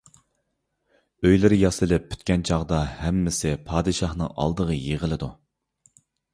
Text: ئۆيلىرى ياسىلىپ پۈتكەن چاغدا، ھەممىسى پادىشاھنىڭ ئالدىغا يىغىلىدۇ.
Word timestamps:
ئۆيلىرى 1.27 1.59
ياسىلىپ 1.65 2.07
پۈتكەن 2.15 2.47
چاغدا، 2.51 2.81
ھەممىسى 3.03 3.55
پادىشاھنىڭ 3.69 4.35
ئالدىغا 4.35 4.81
يىغىلىدۇ. 4.83 5.33